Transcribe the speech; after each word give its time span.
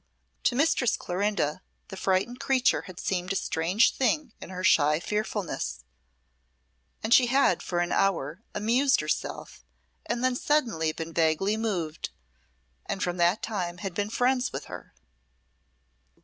To 0.45 0.55
Mistress 0.55 0.97
Clorinda 0.97 1.61
the 1.89 1.95
frightened 1.95 2.39
creature 2.39 2.81
had 2.87 2.99
seemed 2.99 3.31
a 3.33 3.35
strange 3.35 3.95
thing 3.95 4.33
in 4.41 4.49
her 4.49 4.63
shy 4.63 4.99
fearfulness, 4.99 5.83
and 7.03 7.13
she 7.13 7.27
had 7.27 7.61
for 7.61 7.81
an 7.81 7.91
hour 7.91 8.41
amused 8.55 8.99
herself 9.01 9.63
and 10.07 10.23
then 10.23 10.35
suddenly 10.35 10.91
been 10.91 11.13
vaguely 11.13 11.55
moved, 11.55 12.09
and 12.87 13.03
from 13.03 13.17
that 13.17 13.43
time 13.43 13.77
had 13.77 13.93
been 13.93 14.09
friends 14.09 14.51
with 14.51 14.65
her. 14.65 14.95